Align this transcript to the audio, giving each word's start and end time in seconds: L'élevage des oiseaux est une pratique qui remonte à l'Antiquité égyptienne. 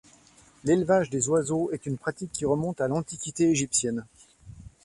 L'élevage 0.63 1.11
des 1.11 1.29
oiseaux 1.29 1.69
est 1.71 1.85
une 1.85 1.99
pratique 1.99 2.31
qui 2.31 2.43
remonte 2.47 2.81
à 2.81 2.87
l'Antiquité 2.87 3.47
égyptienne. 3.51 4.03